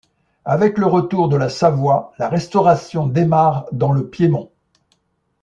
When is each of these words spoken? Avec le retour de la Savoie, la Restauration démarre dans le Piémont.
Avec 0.45 0.79
le 0.79 0.87
retour 0.87 1.29
de 1.29 1.35
la 1.37 1.47
Savoie, 1.47 2.11
la 2.17 2.27
Restauration 2.27 3.05
démarre 3.05 3.67
dans 3.71 3.91
le 3.91 4.07
Piémont. 4.09 4.49